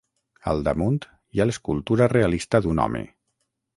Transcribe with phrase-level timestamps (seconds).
[0.51, 3.03] Al damunt hi ha l'escultura realista d'un home.